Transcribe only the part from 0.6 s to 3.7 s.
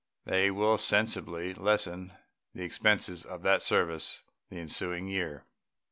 sensibly lessen the expenses of that